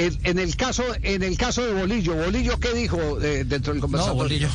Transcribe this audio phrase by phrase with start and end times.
[0.00, 4.16] en, el caso, en el caso de Bolillo, Bolillo, ¿qué dijo eh, dentro del conversatorio?
[4.16, 4.48] No, Bolillo.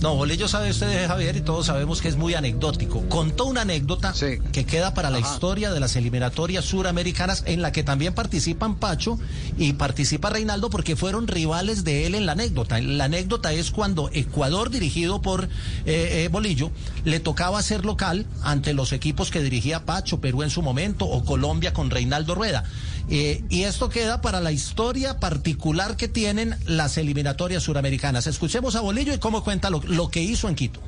[0.00, 3.02] No, Bolillo sabe usted, Javier, y todos sabemos que es muy anecdótico.
[3.08, 4.14] Contó una anécdota
[4.52, 9.18] que queda para la historia de las eliminatorias suramericanas en la que también participan Pacho
[9.56, 12.80] y participa Reinaldo porque fueron rivales de él en la anécdota.
[12.80, 15.48] La anécdota es cuando Ecuador, dirigido por eh,
[15.84, 16.70] eh, Bolillo,
[17.04, 21.24] le tocaba ser local ante los equipos que dirigía Pacho, Perú en su momento, o
[21.24, 22.62] Colombia con Reinaldo Rueda.
[23.10, 28.26] Eh, y esto queda para la historia particular que tienen las eliminatorias suramericanas.
[28.26, 30.80] Escuchemos a Bolillo y cómo cuenta lo, que hizo en Quito.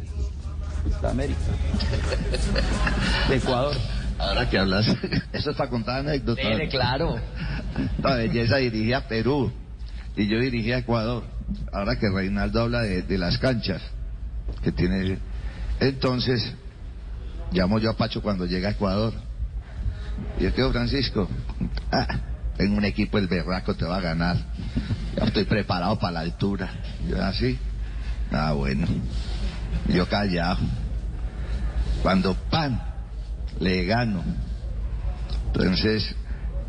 [1.02, 1.40] América.
[3.28, 3.74] De Ecuador.
[4.18, 4.86] Ahora que hablas,
[5.32, 6.42] eso está contada anécdota.
[6.42, 7.16] Tiene claro.
[8.02, 9.50] La belleza dirigía a Perú
[10.14, 11.24] y yo dirigía a Ecuador.
[11.72, 13.80] Ahora que Reinaldo habla de, de las canchas
[14.62, 15.18] que tiene.
[15.80, 16.52] Entonces,
[17.50, 19.14] llamo yo a Pacho cuando llega a Ecuador
[20.38, 21.28] y yo quedo, Francisco,
[21.92, 22.06] ah,
[22.56, 24.36] tengo un equipo, el berraco te va a ganar.
[25.16, 26.70] Ya estoy preparado para la altura.
[27.08, 27.58] Yo así,
[28.32, 28.86] ah, bueno.
[29.88, 30.58] Yo callado.
[32.02, 32.80] Cuando pan,
[33.60, 34.22] le gano.
[35.46, 36.14] Entonces,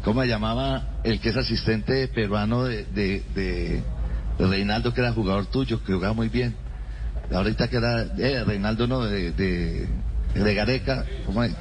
[0.04, 3.84] ¿cómo llamaba el que es asistente peruano de, de,
[4.40, 6.56] Reinaldo, que era jugador tuyo, que jugaba muy bien?
[7.32, 9.88] Ahorita que era, eh, Reinaldo no, de, de,
[10.34, 11.54] de Gareca, ¿cómo es?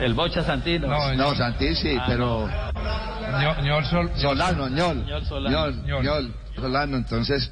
[0.00, 0.88] El Bocha Santino.
[0.88, 2.48] No, no Santini sí, ah, pero...
[3.62, 5.04] Ñol, Sol, Solano, Ñol.
[5.06, 5.70] Ñol Solano.
[6.02, 6.96] Ñol, Solano.
[6.96, 7.50] Entonces,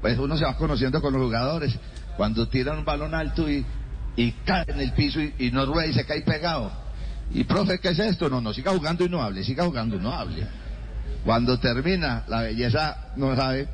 [0.00, 1.78] pues uno se va conociendo con los jugadores.
[2.16, 3.64] Cuando tiran un balón alto y,
[4.16, 6.72] y cae en el piso y, no rueda y se cae pegado.
[7.32, 8.28] Y profe, ¿qué es esto?
[8.28, 10.46] No, no, siga jugando y no hable, siga jugando y no hable.
[11.24, 13.68] Cuando termina, la belleza no sabe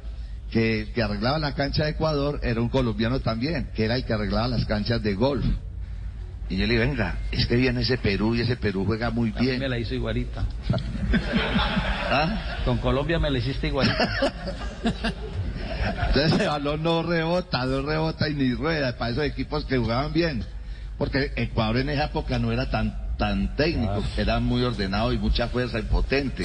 [0.50, 4.04] que el que arreglaba la cancha de Ecuador era un colombiano también, que era el
[4.04, 5.44] que arreglaba las canchas de golf.
[6.48, 9.30] Y yo le digo, venga, es que viene ese Perú y ese Perú juega muy
[9.32, 9.50] bien.
[9.50, 10.44] A mí me la hizo igualita.
[12.10, 12.58] ¿Ah?
[12.64, 14.32] Con Colombia me la hiciste igualita.
[16.08, 20.12] Entonces ese balón no rebota, no rebota y ni rueda para esos equipos que jugaban
[20.12, 20.44] bien.
[20.98, 24.08] Porque Ecuador en esa época no era tan, tan técnico, ah.
[24.16, 26.44] era muy ordenado y mucha fuerza y potente.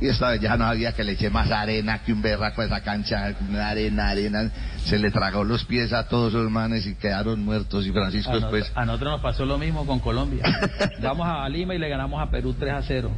[0.00, 2.64] Y esta vez ya no había que le eche más arena que un berraco a
[2.64, 4.50] esa cancha, arena, arena.
[4.84, 7.86] Se le tragó los pies a todos los manes y quedaron muertos.
[7.86, 8.70] Y Francisco a después.
[8.74, 10.44] a nosotros nos pasó lo mismo con Colombia.
[11.02, 13.10] Vamos a Lima y le ganamos a Perú 3 a 0.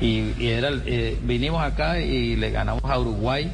[0.00, 3.52] Y, era, eh, vinimos acá y le ganamos a Uruguay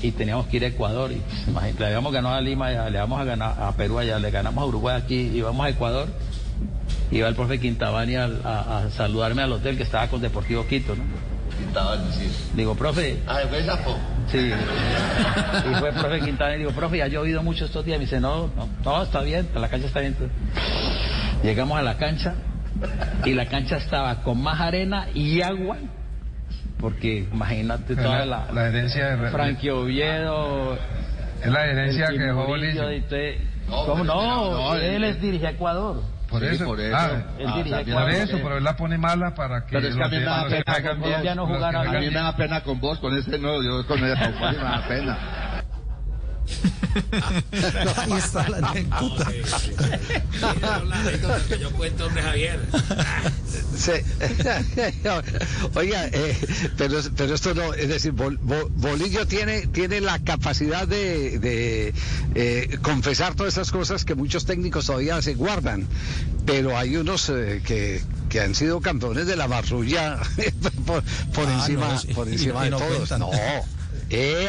[0.00, 1.10] y teníamos que ir a Ecuador.
[1.10, 1.20] Y,
[1.52, 4.62] pues, le habíamos ganado a Lima, le vamos a ganar a Perú allá, le ganamos
[4.62, 6.08] a Uruguay aquí y vamos a Ecuador
[7.12, 11.04] iba el profe Quintabani a, saludarme al hotel que estaba con Deportivo Quito, ¿no?
[11.58, 12.32] Quintabani, sí.
[12.54, 13.18] Digo, profe.
[13.26, 13.96] Ah, ¿fue Sapo?
[14.28, 14.38] Sí.
[15.70, 17.98] y fue el profe Quintabani, digo, profe, ya ha llovido mucho estos días.
[17.98, 20.16] Me dice, no, no, no, está bien, la cancha está bien.
[21.42, 22.34] Llegamos a la cancha
[23.24, 25.76] y la cancha estaba con más arena y agua
[26.82, 30.76] porque imagínate toda la, la, herencia de Frankie Oviedo
[31.40, 32.82] es la herencia que dejó Bolillo
[33.68, 34.74] ¿Cómo no?
[34.74, 36.02] él es dirige a Ecuador
[36.32, 36.96] por eso, por eso.
[36.98, 37.22] Ah,
[37.92, 39.72] por eso, pero él la pone mala para que.
[39.72, 41.64] Pero es que a mí me da pena con vos.
[41.64, 44.84] A mí me da pena con vos, con ese no, yo con ese me da
[44.88, 45.18] pena.
[47.96, 49.32] Ahí está la anécdota.
[50.60, 52.60] la anécdota que yo cuento de Javier.
[53.76, 53.92] Sí.
[55.74, 56.36] Oiga, eh,
[56.76, 61.94] pero, pero esto no, es decir, Bolillo tiene, tiene la capacidad de, de
[62.34, 65.86] eh, confesar todas esas cosas que muchos técnicos todavía se guardan,
[66.46, 70.18] pero hay unos eh, que, que han sido campeones de la barrulla
[70.86, 71.02] por,
[71.34, 73.10] por ah, encima, por encima de todos.
[73.18, 73.30] No.
[74.12, 74.46] Eh,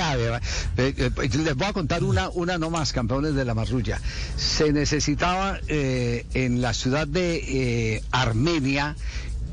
[0.78, 4.02] eh, eh, les voy a contar una, una no más, campeones de la marrulla.
[4.36, 8.98] Se necesitaba eh, en la ciudad de Armenia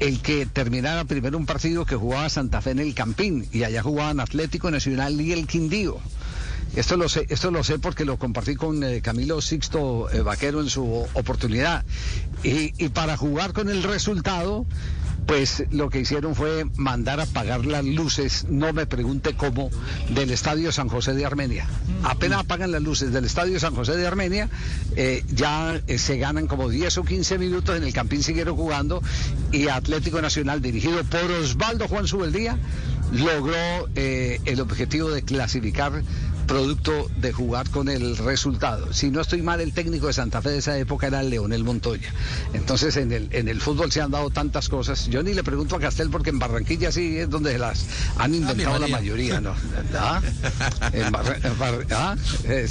[0.01, 3.83] el que terminara primero un partido que jugaba Santa Fe en el Campín y allá
[3.83, 5.99] jugaban Atlético Nacional y el Quindío.
[6.75, 11.07] Esto lo sé, esto lo sé porque lo compartí con Camilo Sixto Vaquero en su
[11.15, 11.85] oportunidad.
[12.43, 14.67] Y para jugar con el resultado,
[15.27, 19.71] pues lo que hicieron fue mandar a apagar las luces, no me pregunte cómo,
[20.09, 21.67] del Estadio San José de Armenia.
[22.03, 24.49] Apenas apagan las luces del Estadio San José de Armenia,
[24.97, 29.03] eh, ya eh, se ganan como 10 o 15 minutos, en el Campín siguieron jugando
[29.53, 32.59] y Atlético Nacional, dirigido por Osvaldo Juan Subeldía,
[33.13, 36.03] logró eh, el objetivo de clasificar
[36.51, 38.93] producto de jugar con el resultado.
[38.93, 42.13] Si no estoy mal, el técnico de Santa Fe de esa época era Leonel Montoya.
[42.55, 45.07] Entonces en el, en el fútbol se han dado tantas cosas.
[45.07, 47.87] Yo ni le pregunto a Castel porque en Barranquilla sí es donde las
[48.19, 49.55] han inventado la mayoría, ¿no?
[49.97, 50.21] ¿Ah?
[50.93, 51.15] En
[51.93, 52.17] ¿Ah?
[52.43, 52.67] Eh,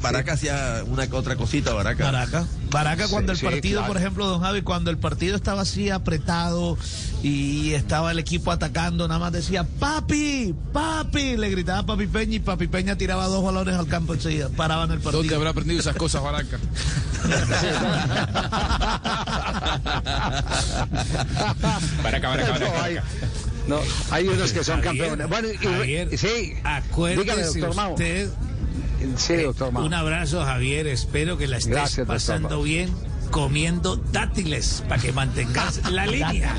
[0.00, 2.04] Baraca, hacía una que otra cosita, Baraca.
[2.10, 2.46] Baraca.
[2.70, 6.76] Baraca cuando el partido, por ejemplo, don Javi, cuando el partido estaba así apretado
[7.22, 12.40] y estaba el equipo atacando, nada más decía, papi, papi, le gritaba papi Peña y
[12.40, 15.22] papi Peña tiraba dos balones al campo enseguida, paraban el partido.
[15.22, 16.58] ¿Dónde habrá aprendido esas cosas Baraca?
[22.02, 23.04] Baraca, Baraca, Baraca.
[23.66, 23.80] No,
[24.10, 25.28] hay unos que son campeones.
[25.28, 28.30] Bueno, y, sí, acuérdese doctor usted
[29.16, 30.86] Sí, doctor Un abrazo, Javier.
[30.86, 32.90] Espero que la estés pasando bien
[33.30, 36.56] comiendo dátiles para que mantengas la línea.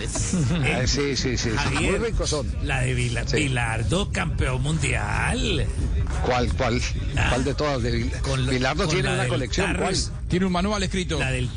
[0.63, 1.49] Eh, sí, sí, sí.
[1.73, 2.47] Muy ricos son.
[2.63, 5.65] La de Vilardo, campeón mundial.
[6.25, 6.81] ¿Cuál, cuál?
[7.15, 7.81] Ah, ¿Cuál de todas?
[7.81, 8.11] De
[8.49, 9.75] Vilardo tiene una colección.
[10.27, 11.19] Tiene un manual escrito.
[11.19, 11.49] La del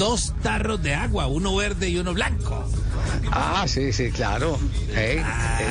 [0.00, 2.66] dos tarros de agua, uno verde y uno blanco.
[3.30, 4.58] Ah, sí, sí, claro.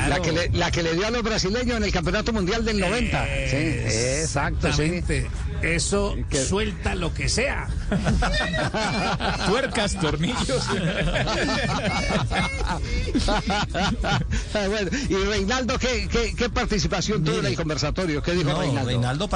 [0.08, 2.78] La, que le, la que le dio a los brasileños en el Campeonato Mundial del
[2.78, 3.24] 90.
[3.50, 5.02] Sí, exacto, sí.
[5.62, 6.14] Eso
[6.46, 7.68] suelta lo que sea.
[9.48, 10.68] Tuercas, tornillos.
[14.52, 18.22] bueno, y Reinaldo, ¿qué, qué, participación tuvo en el conversatorio?
[18.22, 18.90] ¿Qué dijo Reinaldo?
[18.90, 19.28] Reinaldo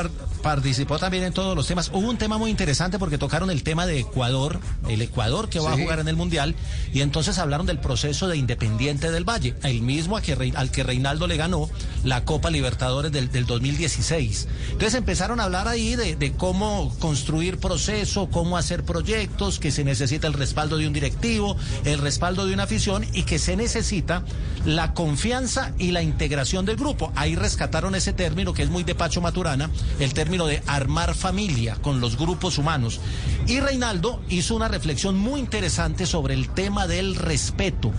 [0.44, 1.90] participó también en todos los temas.
[1.92, 5.72] Hubo un tema muy interesante porque tocaron el tema de Ecuador, el Ecuador que va
[5.72, 6.54] a jugar en el Mundial,
[6.92, 11.26] y entonces hablaron del proceso de Independiente del Valle, el mismo que, al que Reinaldo
[11.26, 11.68] le ganó
[12.04, 14.46] la Copa Libertadores del, del 2016.
[14.66, 19.84] Entonces empezaron a hablar ahí de de, cómo construir proceso, cómo hacer proyectos, que se
[19.84, 24.24] necesita el respaldo de un directivo, el respaldo de una afición y que se necesita
[24.66, 27.12] la confianza y la integración del grupo.
[27.16, 31.76] Ahí rescataron ese término que es muy de Pacho Maturana, el término de armar familia
[31.76, 33.00] con los grupos humanos.
[33.46, 37.92] Y Reinaldo hizo una reflexión muy interesante sobre el tema del respeto.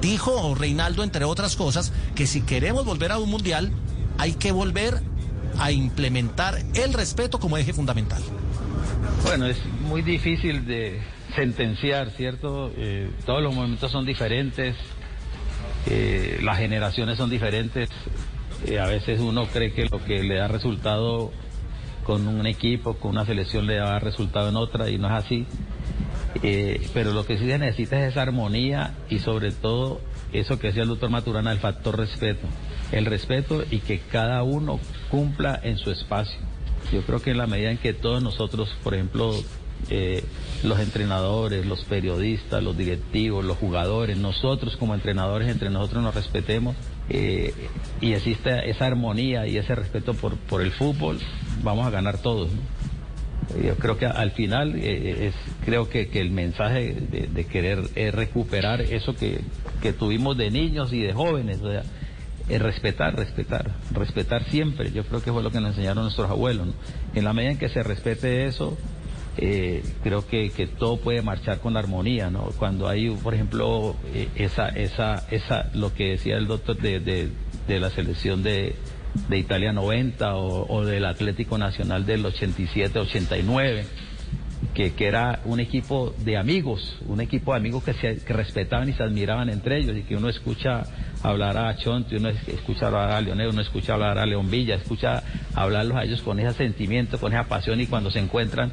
[0.00, 3.70] Dijo Reinaldo, entre otras cosas, que si queremos volver a un mundial,
[4.18, 5.02] hay que volver
[5.58, 8.22] a implementar el respeto como eje fundamental?
[9.24, 11.00] Bueno, es muy difícil de
[11.34, 12.72] sentenciar, ¿cierto?
[12.76, 14.76] Eh, todos los momentos son diferentes,
[15.86, 17.88] eh, las generaciones son diferentes.
[18.66, 21.32] Eh, a veces uno cree que lo que le da resultado
[22.12, 25.46] con un equipo, con una selección le da resultado en otra y no es así.
[26.92, 30.00] pero lo que sí se necesita es esa armonía y sobre todo
[30.32, 32.46] eso que decía el doctor Maturana, el factor respeto
[32.92, 34.78] el respeto y que cada uno
[35.10, 36.38] cumpla en su espacio.
[36.92, 39.34] Yo creo que en la medida en que todos nosotros, por ejemplo,
[39.88, 40.22] eh,
[40.62, 46.76] los entrenadores, los periodistas, los directivos, los jugadores, nosotros como entrenadores entre nosotros nos respetemos
[47.08, 47.54] eh,
[48.00, 51.18] y exista esa armonía y ese respeto por el fútbol,
[51.62, 52.50] vamos a ganar todos.
[53.62, 59.14] Yo creo que al final eh, es, creo que, el mensaje de, querer recuperar eso
[59.14, 59.40] que,
[59.82, 61.60] que, tuvimos de niños y de jóvenes.
[61.60, 61.82] O sea,
[62.48, 64.92] respetar, respetar, respetar siempre.
[64.92, 66.68] Yo creo que fue lo que nos enseñaron nuestros abuelos.
[67.14, 68.76] En la medida en que se respete eso,
[69.38, 72.50] eh, creo que, todo puede marchar con armonía, ¿no?
[72.58, 77.80] Cuando hay, por ejemplo, eh, esa, esa, esa, lo que decía el doctor de, de
[77.80, 78.74] la selección de,
[79.28, 83.84] de Italia 90 o, del Atlético Nacional del 87-89
[84.74, 88.88] que, que, era un equipo de amigos, un equipo de amigos que se que respetaban
[88.88, 90.84] y se admiraban entre ellos y que uno escucha
[91.22, 95.22] hablar a Chonti, uno escucha hablar a Leonel, uno escucha hablar a León Villa, escucha
[95.54, 98.72] hablarlos a ellos con ese sentimiento, con esa pasión y cuando se encuentran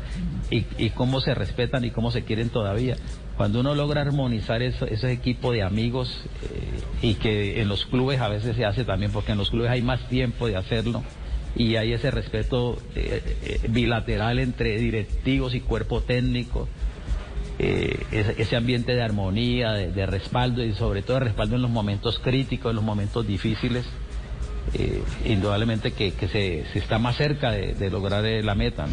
[0.50, 2.96] y, y cómo se respetan y cómo se quieren todavía.
[3.36, 8.20] Cuando uno logra armonizar eso, ese equipo de amigos eh, y que en los clubes
[8.20, 11.04] a veces se hace también, porque en los clubes hay más tiempo de hacerlo,
[11.56, 16.68] y hay ese respeto eh, eh, bilateral entre directivos y cuerpo técnico,
[17.58, 18.06] eh,
[18.38, 22.70] ese, ambiente de armonía, de, respaldo y sobre todo de respaldo en los momentos críticos,
[22.70, 23.86] en los momentos difíciles,
[25.26, 28.88] indudablemente que, se, está más cerca de, lograr la meta.